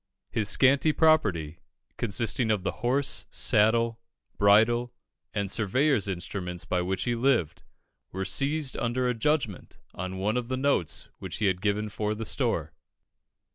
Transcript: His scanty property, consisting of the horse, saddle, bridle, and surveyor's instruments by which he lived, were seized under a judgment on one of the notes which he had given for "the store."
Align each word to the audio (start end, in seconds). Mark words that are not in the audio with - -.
His 0.31 0.49
scanty 0.49 0.91
property, 0.93 1.59
consisting 1.97 2.49
of 2.49 2.63
the 2.63 2.71
horse, 2.81 3.27
saddle, 3.29 3.99
bridle, 4.35 4.95
and 5.31 5.51
surveyor's 5.51 6.07
instruments 6.07 6.65
by 6.65 6.81
which 6.81 7.03
he 7.03 7.13
lived, 7.13 7.61
were 8.11 8.25
seized 8.25 8.75
under 8.77 9.07
a 9.07 9.13
judgment 9.13 9.77
on 9.93 10.17
one 10.17 10.37
of 10.37 10.47
the 10.47 10.57
notes 10.57 11.09
which 11.19 11.35
he 11.35 11.45
had 11.45 11.61
given 11.61 11.87
for 11.87 12.15
"the 12.15 12.25
store." 12.25 12.73